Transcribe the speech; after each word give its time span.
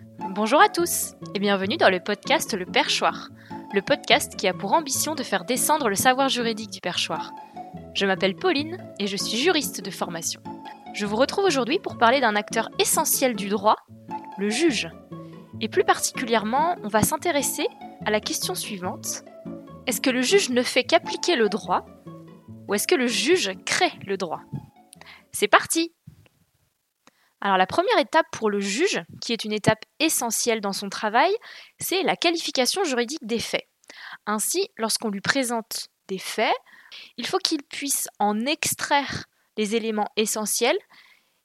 Bonjour 0.00 0.60
à 0.60 0.68
tous 0.68 1.14
et 1.34 1.40
bienvenue 1.40 1.76
dans 1.76 1.90
le 1.90 1.98
podcast 1.98 2.54
Le 2.54 2.66
Perchoir, 2.66 3.30
le 3.74 3.82
podcast 3.82 4.36
qui 4.36 4.46
a 4.46 4.52
pour 4.52 4.72
ambition 4.72 5.16
de 5.16 5.24
faire 5.24 5.44
descendre 5.44 5.88
le 5.88 5.96
savoir 5.96 6.28
juridique 6.28 6.70
du 6.70 6.80
perchoir. 6.80 7.32
Je 7.94 8.06
m'appelle 8.06 8.36
Pauline 8.36 8.78
et 9.00 9.08
je 9.08 9.16
suis 9.16 9.36
juriste 9.36 9.84
de 9.84 9.90
formation. 9.90 10.40
Je 10.94 11.04
vous 11.04 11.16
retrouve 11.16 11.46
aujourd'hui 11.46 11.80
pour 11.80 11.98
parler 11.98 12.20
d'un 12.20 12.36
acteur 12.36 12.68
essentiel 12.78 13.34
du 13.34 13.48
droit, 13.48 13.74
le 14.38 14.50
juge. 14.50 14.88
Et 15.60 15.68
plus 15.68 15.82
particulièrement, 15.82 16.76
on 16.84 16.88
va 16.88 17.02
s'intéresser 17.02 17.66
à 18.06 18.12
la 18.12 18.20
question 18.20 18.54
suivante. 18.54 19.24
Est-ce 19.88 20.00
que 20.00 20.10
le 20.10 20.22
juge 20.22 20.50
ne 20.50 20.62
fait 20.62 20.84
qu'appliquer 20.84 21.34
le 21.34 21.48
droit 21.48 21.84
ou 22.68 22.74
est-ce 22.74 22.86
que 22.86 22.94
le 22.94 23.08
juge 23.08 23.50
crée 23.64 23.92
le 24.06 24.16
droit? 24.16 24.42
C'est 25.32 25.48
parti 25.48 25.92
alors 27.40 27.56
la 27.56 27.66
première 27.66 27.98
étape 27.98 28.26
pour 28.32 28.50
le 28.50 28.60
juge, 28.60 29.00
qui 29.20 29.32
est 29.32 29.44
une 29.44 29.52
étape 29.52 29.84
essentielle 30.00 30.60
dans 30.60 30.72
son 30.72 30.88
travail, 30.88 31.32
c'est 31.78 32.02
la 32.02 32.16
qualification 32.16 32.84
juridique 32.84 33.24
des 33.24 33.38
faits. 33.38 33.68
Ainsi, 34.26 34.68
lorsqu'on 34.76 35.08
lui 35.08 35.20
présente 35.20 35.88
des 36.08 36.18
faits, 36.18 36.54
il 37.16 37.26
faut 37.26 37.38
qu'il 37.38 37.62
puisse 37.62 38.08
en 38.18 38.44
extraire 38.46 39.24
les 39.56 39.76
éléments 39.76 40.10
essentiels 40.16 40.78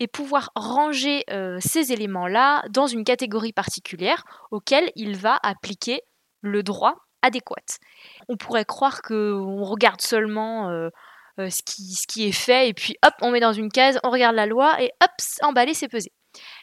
et 0.00 0.06
pouvoir 0.06 0.50
ranger 0.54 1.24
euh, 1.30 1.58
ces 1.60 1.92
éléments-là 1.92 2.64
dans 2.70 2.86
une 2.86 3.04
catégorie 3.04 3.52
particulière 3.52 4.24
auquel 4.50 4.92
il 4.94 5.16
va 5.16 5.38
appliquer 5.42 6.02
le 6.40 6.62
droit 6.62 6.96
adéquat. 7.22 7.80
On 8.28 8.36
pourrait 8.36 8.64
croire 8.64 9.02
qu'on 9.02 9.64
regarde 9.64 10.00
seulement 10.00 10.70
euh, 10.70 10.90
euh, 11.38 11.50
ce, 11.50 11.62
qui, 11.62 11.94
ce 11.94 12.06
qui 12.06 12.26
est 12.26 12.32
fait, 12.32 12.68
et 12.68 12.74
puis 12.74 12.96
hop, 13.04 13.14
on 13.20 13.30
met 13.30 13.40
dans 13.40 13.52
une 13.52 13.70
case, 13.70 13.98
on 14.02 14.10
regarde 14.10 14.36
la 14.36 14.46
loi, 14.46 14.80
et 14.82 14.92
hop, 15.02 15.10
emballé, 15.42 15.74
c'est 15.74 15.88
pesé. 15.88 16.12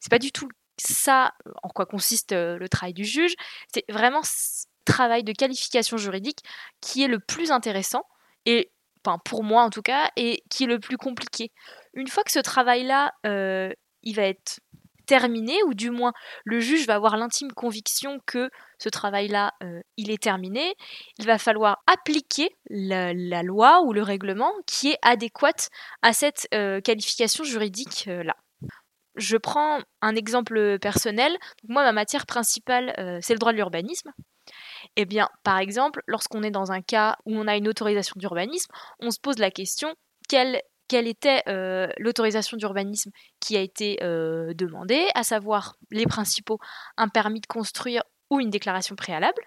C'est 0.00 0.10
pas 0.10 0.18
du 0.18 0.32
tout 0.32 0.48
ça 0.78 1.32
en 1.62 1.68
quoi 1.68 1.86
consiste 1.86 2.32
euh, 2.32 2.56
le 2.56 2.68
travail 2.68 2.94
du 2.94 3.04
juge, 3.04 3.34
c'est 3.72 3.84
vraiment 3.88 4.22
ce 4.22 4.66
travail 4.84 5.24
de 5.24 5.32
qualification 5.32 5.96
juridique 5.96 6.38
qui 6.80 7.02
est 7.02 7.08
le 7.08 7.18
plus 7.18 7.50
intéressant, 7.50 8.04
et 8.46 8.70
enfin 9.04 9.18
pour 9.24 9.42
moi 9.42 9.62
en 9.62 9.70
tout 9.70 9.82
cas, 9.82 10.10
et 10.16 10.42
qui 10.50 10.64
est 10.64 10.68
le 10.68 10.78
plus 10.78 10.96
compliqué. 10.96 11.50
Une 11.94 12.08
fois 12.08 12.22
que 12.24 12.32
ce 12.32 12.38
travail-là, 12.38 13.12
euh, 13.26 13.72
il 14.02 14.14
va 14.14 14.22
être 14.22 14.60
terminé, 15.08 15.60
ou 15.64 15.74
du 15.74 15.90
moins 15.90 16.12
le 16.44 16.60
juge 16.60 16.86
va 16.86 16.94
avoir 16.94 17.16
l'intime 17.16 17.50
conviction 17.52 18.20
que 18.26 18.50
ce 18.78 18.88
travail-là, 18.88 19.54
euh, 19.64 19.80
il 19.96 20.10
est 20.10 20.22
terminé, 20.22 20.74
il 21.18 21.26
va 21.26 21.38
falloir 21.38 21.82
appliquer 21.86 22.54
la, 22.68 23.42
loi 23.42 23.80
ou 23.82 23.92
le 23.92 24.02
règlement 24.02 24.52
qui 24.66 24.90
est 24.90 24.98
adéquate 25.02 25.70
à 26.02 26.12
cette 26.12 26.46
euh, 26.54 26.80
qualification 26.80 27.42
juridique-là. 27.42 28.36
Je 29.16 29.36
prends 29.36 29.80
un 30.02 30.14
exemple 30.14 30.78
personnel. 30.78 31.36
Moi, 31.66 31.82
ma 31.82 31.92
matière 31.92 32.26
principale, 32.26 32.94
euh, 32.98 33.18
c'est 33.20 33.32
le 33.32 33.38
droit 33.38 33.52
de 33.52 33.56
l'urbanisme. 33.56 34.12
Eh 34.96 35.06
bien, 35.06 35.28
par 35.42 35.58
exemple, 35.58 36.02
lorsqu'on 36.06 36.42
est 36.42 36.50
dans 36.50 36.70
un 36.70 36.82
cas 36.82 37.16
où 37.24 37.34
on 37.34 37.48
a 37.48 37.56
une 37.56 37.68
autorisation 37.68 38.14
d'urbanisme, 38.16 38.70
on 39.00 39.10
se 39.10 39.18
pose 39.18 39.38
la 39.38 39.50
question 39.50 39.94
quelle 40.28 40.60
quelle 40.88 41.06
était 41.06 41.42
euh, 41.48 41.88
l'autorisation 41.98 42.56
d'urbanisme 42.56 43.10
qui 43.40 43.56
a 43.56 43.60
été 43.60 43.98
euh, 44.02 44.54
demandée, 44.54 45.06
à 45.14 45.22
savoir 45.22 45.76
les 45.90 46.06
principaux, 46.06 46.58
un 46.96 47.08
permis 47.08 47.40
de 47.40 47.46
construire 47.46 48.02
ou 48.30 48.40
une 48.40 48.50
déclaration 48.50 48.96
préalable. 48.96 49.42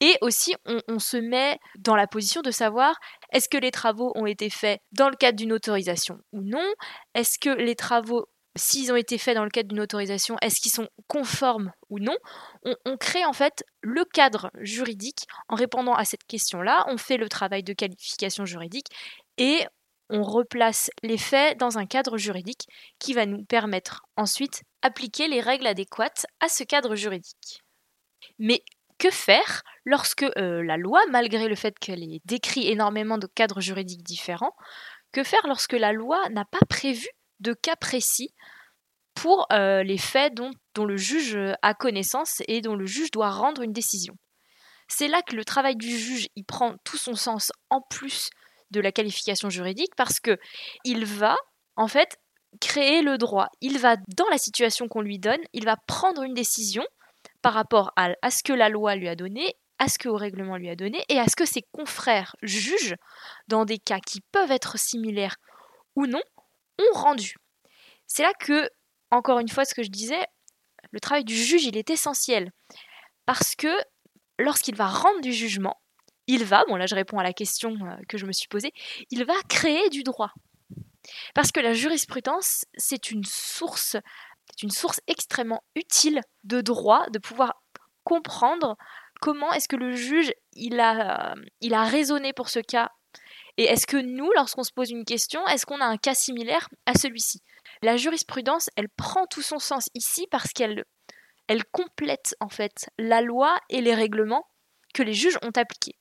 Et 0.00 0.16
aussi, 0.22 0.54
on, 0.64 0.98
se 0.98 1.18
met 1.18 1.58
dans 1.78 1.94
la 1.94 2.06
position 2.06 2.40
de 2.40 2.50
savoir 2.50 2.98
est-ce 3.32 3.48
que 3.48 3.58
les 3.58 3.70
travaux 3.70 4.12
ont 4.14 4.24
été 4.24 4.48
faits 4.48 4.80
dans 4.92 5.10
le 5.10 5.16
cadre 5.16 5.36
d'une 5.36 5.52
autorisation 5.52 6.18
ou 6.32 6.40
non? 6.40 6.66
Est-ce 7.14 7.38
que 7.38 7.50
les 7.50 7.74
travaux, 7.74 8.26
s'ils 8.56 8.90
ont 8.92 8.96
été 8.96 9.18
faits 9.18 9.34
dans 9.34 9.44
le 9.44 9.50
cadre 9.50 9.68
d'une 9.68 9.80
autorisation, 9.80 10.36
est-ce 10.40 10.60
qu'ils 10.60 10.72
sont 10.72 10.88
conformes 11.06 11.72
ou 11.90 11.98
non? 11.98 12.16
On, 12.64 12.74
on, 12.86 12.96
crée 12.96 13.26
en 13.26 13.34
fait 13.34 13.62
le 13.82 14.06
cadre 14.06 14.50
juridique 14.60 15.26
en 15.48 15.56
répondant 15.56 15.94
à 15.94 16.06
cette 16.06 16.24
question-là. 16.24 16.86
On 16.88 16.96
fait 16.96 17.18
le 17.18 17.28
travail 17.28 17.62
de 17.62 17.74
qualification 17.74 18.46
juridique 18.46 18.86
et 19.36 19.66
on 20.10 20.22
replace 20.22 20.90
les 21.02 21.18
faits 21.18 21.58
dans 21.58 21.78
un 21.78 21.86
cadre 21.86 22.18
juridique 22.18 22.66
qui 22.98 23.14
va 23.14 23.26
nous 23.26 23.44
permettre 23.44 24.02
ensuite 24.16 24.62
d'appliquer 24.82 25.28
les 25.28 25.40
règles 25.40 25.66
adéquates 25.66 26.26
à 26.40 26.48
ce 26.48 26.64
cadre 26.64 26.94
juridique. 26.96 27.62
Mais 28.38 28.62
que 28.98 29.10
faire 29.10 29.62
lorsque 29.84 30.24
euh, 30.36 30.62
la 30.62 30.76
loi, 30.76 31.00
malgré 31.10 31.48
le 31.48 31.54
fait 31.54 31.78
qu'elle 31.78 32.02
ait 32.02 32.20
décrit 32.24 32.68
énormément 32.68 33.18
de 33.18 33.26
cadres 33.26 33.60
juridiques 33.60 34.02
différents, 34.02 34.54
que 35.12 35.24
faire 35.24 35.46
lorsque 35.46 35.72
la 35.72 35.92
loi 35.92 36.28
n'a 36.30 36.44
pas 36.44 36.64
prévu 36.68 37.08
de 37.40 37.54
cas 37.54 37.76
précis 37.76 38.34
pour 39.14 39.46
euh, 39.52 39.82
les 39.82 39.98
faits 39.98 40.34
dont, 40.34 40.50
dont 40.74 40.84
le 40.84 40.96
juge 40.96 41.38
a 41.62 41.74
connaissance 41.74 42.42
et 42.46 42.60
dont 42.60 42.76
le 42.76 42.86
juge 42.86 43.10
doit 43.10 43.30
rendre 43.30 43.62
une 43.62 43.72
décision? 43.72 44.14
C'est 44.88 45.08
là 45.08 45.22
que 45.22 45.36
le 45.36 45.44
travail 45.44 45.76
du 45.76 45.96
juge 45.96 46.28
y 46.36 46.42
prend 46.42 46.74
tout 46.84 46.98
son 46.98 47.14
sens 47.14 47.52
en 47.70 47.80
plus 47.80 48.28
de 48.70 48.80
la 48.80 48.92
qualification 48.92 49.50
juridique 49.50 49.94
parce 49.96 50.20
que 50.20 50.38
il 50.84 51.04
va 51.04 51.36
en 51.76 51.88
fait 51.88 52.18
créer 52.60 53.02
le 53.02 53.18
droit. 53.18 53.48
Il 53.60 53.78
va 53.78 53.96
dans 54.16 54.28
la 54.30 54.38
situation 54.38 54.88
qu'on 54.88 55.02
lui 55.02 55.18
donne, 55.18 55.40
il 55.52 55.64
va 55.64 55.76
prendre 55.76 56.22
une 56.22 56.34
décision 56.34 56.84
par 57.42 57.54
rapport 57.54 57.92
à, 57.96 58.30
ce 58.30 58.42
que 58.42 58.52
la 58.52 58.68
loi 58.68 58.96
lui 58.96 59.08
a 59.08 59.16
donné, 59.16 59.54
à 59.78 59.88
ce 59.88 59.98
que 59.98 60.08
le 60.08 60.14
règlement 60.14 60.56
lui 60.56 60.68
a 60.68 60.76
donné 60.76 61.02
et 61.08 61.18
à 61.18 61.26
ce 61.26 61.36
que 61.36 61.46
ses 61.46 61.62
confrères 61.72 62.36
jugent 62.42 62.96
dans 63.48 63.64
des 63.64 63.78
cas 63.78 64.00
qui 64.00 64.20
peuvent 64.32 64.50
être 64.50 64.78
similaires 64.78 65.36
ou 65.96 66.06
non 66.06 66.22
ont 66.78 66.98
rendu. 66.98 67.36
C'est 68.06 68.22
là 68.22 68.32
que 68.38 68.68
encore 69.10 69.38
une 69.38 69.48
fois 69.48 69.64
ce 69.64 69.74
que 69.74 69.82
je 69.82 69.90
disais, 69.90 70.26
le 70.90 71.00
travail 71.00 71.24
du 71.24 71.34
juge, 71.34 71.64
il 71.64 71.76
est 71.76 71.90
essentiel 71.90 72.50
parce 73.26 73.54
que 73.54 73.72
lorsqu'il 74.38 74.74
va 74.74 74.88
rendre 74.88 75.20
du 75.20 75.32
jugement, 75.32 75.80
il 76.30 76.44
va, 76.44 76.64
bon 76.66 76.76
là 76.76 76.86
je 76.86 76.94
réponds 76.94 77.18
à 77.18 77.22
la 77.22 77.32
question 77.32 77.74
euh, 77.82 77.96
que 78.08 78.18
je 78.18 78.26
me 78.26 78.32
suis 78.32 78.48
posée, 78.48 78.72
il 79.10 79.24
va 79.24 79.34
créer 79.48 79.88
du 79.90 80.02
droit. 80.02 80.32
Parce 81.34 81.50
que 81.50 81.60
la 81.60 81.72
jurisprudence, 81.72 82.64
c'est 82.76 83.10
une 83.10 83.24
source, 83.24 83.96
c'est 84.50 84.62
une 84.62 84.70
source 84.70 85.00
extrêmement 85.06 85.62
utile 85.74 86.20
de 86.44 86.60
droit, 86.60 87.08
de 87.10 87.18
pouvoir 87.18 87.62
comprendre 88.04 88.76
comment 89.20 89.52
est-ce 89.52 89.68
que 89.68 89.76
le 89.76 89.92
juge 89.92 90.32
il 90.52 90.78
a, 90.80 91.32
euh, 91.32 91.84
raisonné 91.84 92.32
pour 92.32 92.48
ce 92.48 92.60
cas. 92.60 92.90
Et 93.56 93.64
est-ce 93.64 93.86
que 93.86 93.96
nous, 93.96 94.30
lorsqu'on 94.36 94.62
se 94.62 94.72
pose 94.72 94.90
une 94.90 95.04
question, 95.04 95.46
est-ce 95.48 95.66
qu'on 95.66 95.80
a 95.80 95.84
un 95.84 95.96
cas 95.96 96.14
similaire 96.14 96.68
à 96.86 96.94
celui-ci? 96.94 97.42
La 97.82 97.96
jurisprudence, 97.96 98.70
elle 98.76 98.88
prend 98.88 99.26
tout 99.26 99.42
son 99.42 99.58
sens 99.58 99.88
ici 99.94 100.26
parce 100.30 100.52
qu'elle 100.52 100.84
elle 101.48 101.64
complète 101.64 102.36
en 102.38 102.48
fait 102.48 102.88
la 102.96 103.20
loi 103.20 103.58
et 103.70 103.80
les 103.80 103.94
règlements 103.94 104.46
que 104.94 105.02
les 105.02 105.14
juges 105.14 105.38
ont 105.42 105.52
appliqués 105.56 105.96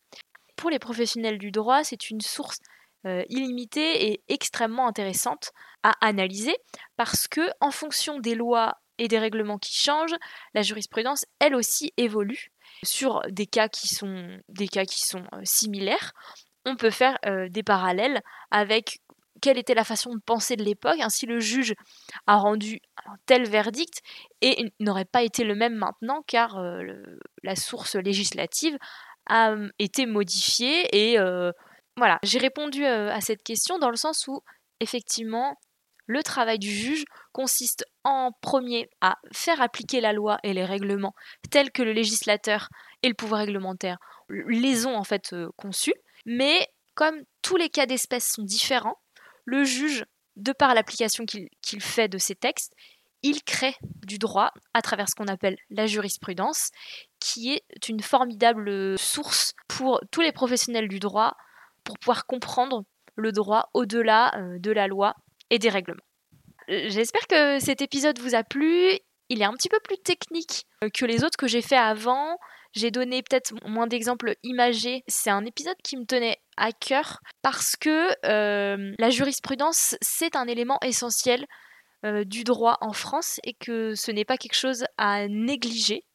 pour 0.60 0.70
les 0.70 0.80
professionnels 0.80 1.38
du 1.38 1.52
droit, 1.52 1.86
c'est 1.86 2.10
une 2.10 2.20
source 2.20 2.60
euh, 3.06 3.24
illimitée 3.30 4.12
et 4.12 4.22
extrêmement 4.28 4.88
intéressante 4.88 5.52
à 5.84 5.94
analyser 6.02 6.56
parce 6.98 7.30
que 7.30 7.50
en 7.62 7.72
fonction 7.72 8.20
des 8.20 8.36
lois 8.36 8.76
et 8.98 9.08
des 9.08 9.20
règlements 9.20 9.58
qui 9.58 9.74
changent, 9.74 10.18
la 10.54 10.62
jurisprudence 10.62 11.26
elle 11.40 11.56
aussi 11.56 11.94
évolue 11.96 12.52
sur 12.84 13.22
des 13.30 13.46
cas 13.46 13.70
qui 13.70 13.88
sont 13.88 14.38
des 14.50 14.68
cas 14.68 14.84
qui 14.84 15.00
sont 15.00 15.24
euh, 15.34 15.42
similaires. 15.46 16.12
On 16.66 16.76
peut 16.76 16.92
faire 16.92 17.18
euh, 17.26 17.48
des 17.48 17.64
parallèles 17.64 18.22
avec 18.52 19.00
quelle 19.42 19.58
était 19.58 19.74
la 19.74 19.84
façon 19.84 20.14
de 20.14 20.20
penser 20.20 20.56
de 20.56 20.64
l'époque, 20.64 21.00
ainsi 21.00 21.26
le 21.26 21.40
juge 21.40 21.74
a 22.28 22.38
rendu 22.38 22.80
un 23.06 23.16
tel 23.26 23.48
verdict 23.48 24.02
et 24.42 24.72
n'aurait 24.80 25.06
pas 25.06 25.24
été 25.24 25.44
le 25.44 25.56
même 25.56 25.76
maintenant 25.76 26.24
car 26.28 26.62
la 27.44 27.56
source 27.56 27.96
législative 27.96 28.78
a 29.28 29.56
été 29.78 30.06
modifié 30.06 30.88
et 30.92 31.18
voilà, 31.98 32.20
j'ai 32.24 32.40
répondu 32.40 32.86
à 32.86 33.20
cette 33.22 33.44
question 33.44 33.78
dans 33.80 33.90
le 33.90 33.98
sens 33.98 34.28
où 34.28 34.42
effectivement 34.80 35.58
le 36.06 36.24
travail 36.24 36.58
du 36.58 36.72
juge 36.72 37.06
consiste 37.34 37.86
en 38.04 38.32
premier 38.42 38.90
à 39.00 39.18
faire 39.32 39.62
appliquer 39.62 40.02
la 40.02 40.12
loi 40.12 40.40
et 40.44 40.54
les 40.54 40.66
règlements 40.66 41.14
tels 41.52 41.72
que 41.72 41.84
le 41.84 41.94
législateur 41.94 42.70
et 43.04 43.10
le 43.10 43.14
pouvoir 43.14 43.42
réglementaire 43.42 44.00
les 44.30 44.86
ont 44.88 44.96
en 44.96 45.04
fait 45.04 45.36
conçus, 45.56 45.94
mais 46.26 46.68
comme 46.96 47.22
tous 47.42 47.56
les 47.56 47.70
cas 47.70 47.86
d'espèce 47.86 48.28
sont 48.28 48.44
différents, 48.44 48.98
le 49.50 49.64
juge, 49.64 50.06
de 50.36 50.54
par 50.54 50.74
l'application 50.74 51.26
qu'il 51.26 51.82
fait 51.82 52.08
de 52.08 52.18
ces 52.18 52.36
textes, 52.36 52.74
il 53.22 53.44
crée 53.44 53.76
du 54.06 54.18
droit 54.18 54.52
à 54.74 54.82
travers 54.82 55.10
ce 55.10 55.16
qu'on 55.16 55.28
appelle 55.28 55.58
la 55.70 55.88
jurisprudence, 55.88 56.72
qui 57.20 57.52
est 57.52 57.90
une 57.90 58.02
formidable 58.02 58.98
source 58.98 59.54
pour 59.68 60.00
tous 60.12 60.22
les 60.22 60.32
professionnels 60.32 60.88
du 60.88 61.00
droit 61.00 61.36
pour 61.84 61.98
pouvoir 62.00 62.26
comprendre 62.26 62.86
le 63.16 63.32
droit 63.32 63.70
au-delà 63.74 64.34
euh, 64.38 64.60
de 64.60 64.72
la 64.72 64.88
loi 64.88 65.16
et 65.50 65.60
des 65.60 65.70
règlements. 65.70 66.04
Euh, 66.70 66.86
j'espère 66.88 67.28
que 67.28 67.60
cet 67.60 67.82
épisode 67.82 68.20
vous 68.20 68.36
a 68.36 68.44
plu. 68.44 68.98
Il 69.28 69.42
est 69.42 69.46
un 69.46 69.54
petit 69.54 69.70
peu 69.70 69.80
plus 69.84 69.98
technique 69.98 70.66
euh, 70.84 70.90
que 70.90 71.06
les 71.06 71.24
autres 71.24 71.38
que 71.38 71.48
j'ai 71.48 71.62
fait 71.62 71.78
avant. 71.78 72.38
J'ai 72.74 72.92
donné 72.92 73.24
peut-être 73.24 73.54
moins 73.68 73.88
d'exemples 73.88 74.36
imagés. 74.44 75.04
C'est 75.08 75.30
un 75.30 75.46
épisode 75.46 75.78
qui 75.84 75.98
me 75.98 76.06
tenait 76.06 76.38
à 76.58 76.72
cœur 76.72 77.20
parce 77.42 77.76
que 77.76 78.10
la 78.24 79.10
jurisprudence, 79.10 79.96
c'est 80.02 80.36
un 80.36 80.48
élément 80.48 80.80
essentiel 80.84 81.46
du 82.04 82.44
droit 82.44 82.78
en 82.82 82.94
France 82.94 83.40
et 83.44 83.54
que 83.54 83.96
ce 83.96 84.12
n'est 84.12 84.26
pas 84.26 84.38
quelque 84.38 84.56
chose 84.56 84.86
à 84.98 85.28
négliger. 85.28 86.06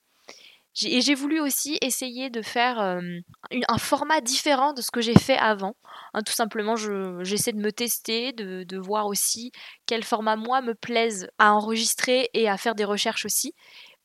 Et 0.82 1.00
j'ai 1.02 1.14
voulu 1.14 1.38
aussi 1.40 1.78
essayer 1.82 2.30
de 2.30 2.42
faire 2.42 2.78
un 2.80 3.78
format 3.78 4.20
différent 4.20 4.72
de 4.72 4.82
ce 4.82 4.90
que 4.90 5.00
j'ai 5.00 5.14
fait 5.14 5.36
avant. 5.36 5.76
Hein, 6.14 6.22
tout 6.22 6.32
simplement, 6.32 6.76
j'essaie 6.76 7.52
de 7.52 7.60
me 7.60 7.72
tester, 7.72 8.32
de, 8.32 8.78
voir 8.78 9.06
aussi 9.06 9.50
quel 9.86 10.04
format 10.04 10.36
moi 10.36 10.62
me 10.62 10.74
plaise 10.74 11.28
à 11.38 11.52
enregistrer 11.52 12.28
et 12.32 12.48
à 12.48 12.56
faire 12.56 12.74
des 12.74 12.84
recherches 12.84 13.24
aussi 13.24 13.54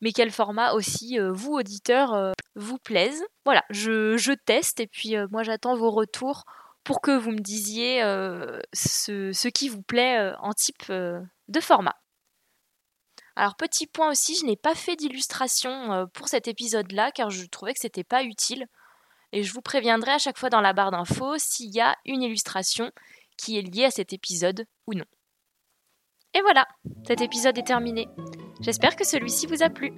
mais 0.00 0.12
quel 0.12 0.30
format 0.30 0.72
aussi, 0.72 1.18
euh, 1.18 1.32
vous, 1.32 1.52
auditeurs, 1.52 2.14
euh, 2.14 2.32
vous 2.54 2.78
plaise. 2.78 3.22
Voilà, 3.44 3.64
je, 3.70 4.16
je, 4.16 4.32
teste 4.32 4.80
et 4.80 4.86
puis 4.86 5.16
euh, 5.16 5.26
moi 5.30 5.42
j'attends 5.42 5.76
vos 5.76 5.90
retours 5.90 6.44
pour 6.84 7.00
que 7.00 7.16
vous 7.16 7.30
me 7.30 7.40
disiez 7.40 8.00
ce, 8.72 9.32
ce, 9.32 9.48
qui 9.48 9.68
vous 9.68 9.82
plaît 9.82 10.32
en 10.40 10.54
type 10.54 10.90
de 10.90 11.60
format. 11.60 11.94
Alors 13.36 13.54
petit 13.54 13.86
point 13.86 14.10
aussi, 14.10 14.34
je 14.34 14.46
n'ai 14.46 14.56
pas 14.56 14.74
fait 14.74 14.96
d'illustration 14.96 16.08
pour 16.14 16.28
cet 16.28 16.48
épisode-là 16.48 17.12
car 17.12 17.28
je 17.28 17.44
trouvais 17.44 17.74
que 17.74 17.80
c'était 17.80 18.02
pas 18.02 18.22
utile. 18.22 18.66
Et 19.32 19.42
je 19.42 19.52
vous 19.52 19.60
préviendrai 19.60 20.12
à 20.12 20.18
chaque 20.18 20.38
fois 20.38 20.50
dans 20.50 20.62
la 20.62 20.72
barre 20.72 20.90
d'infos 20.90 21.36
s'il 21.38 21.70
y 21.74 21.80
a 21.80 21.96
une 22.06 22.22
illustration 22.22 22.90
qui 23.36 23.58
est 23.58 23.62
liée 23.62 23.84
à 23.84 23.90
cet 23.90 24.12
épisode 24.12 24.66
ou 24.86 24.94
non. 24.94 25.04
Et 26.34 26.40
voilà, 26.42 26.66
cet 27.06 27.20
épisode 27.20 27.58
est 27.58 27.66
terminé. 27.66 28.08
J'espère 28.60 28.96
que 28.96 29.06
celui-ci 29.06 29.46
vous 29.46 29.62
a 29.62 29.70
plu. 29.70 29.92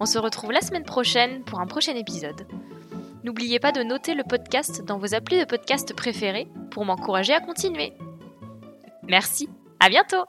On 0.00 0.06
se 0.06 0.18
retrouve 0.18 0.52
la 0.52 0.60
semaine 0.60 0.84
prochaine 0.84 1.44
pour 1.44 1.60
un 1.60 1.66
prochain 1.66 1.94
épisode. 1.94 2.46
N'oubliez 3.24 3.58
pas 3.58 3.72
de 3.72 3.82
noter 3.82 4.14
le 4.14 4.24
podcast 4.24 4.84
dans 4.84 4.98
vos 4.98 5.14
applis 5.14 5.38
de 5.38 5.44
podcast 5.44 5.94
préférés 5.94 6.48
pour 6.70 6.84
m'encourager 6.84 7.34
à 7.34 7.40
continuer. 7.40 7.92
Merci, 9.02 9.48
à 9.80 9.88
bientôt 9.88 10.24